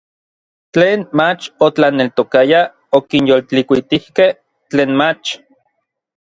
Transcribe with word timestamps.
Tlen 0.75 1.01
mach 1.19 1.45
otlaneltokayaj 1.67 2.65
okinyoltlikuitijkej 3.01 4.31
tlen 4.69 4.91
mach. 5.03 5.29